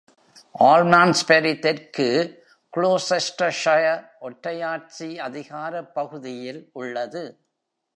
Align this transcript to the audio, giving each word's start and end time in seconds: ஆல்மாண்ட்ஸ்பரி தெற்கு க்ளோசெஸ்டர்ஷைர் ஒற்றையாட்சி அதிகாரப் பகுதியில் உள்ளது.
ஆல்மாண்ட்ஸ்பரி 0.59 1.59
தெற்கு 1.59 2.07
க்ளோசெஸ்டர்ஷைர் 2.73 4.01
ஒற்றையாட்சி 4.21 5.09
அதிகாரப் 5.19 5.93
பகுதியில் 5.93 6.69
உள்ளது. 6.73 7.23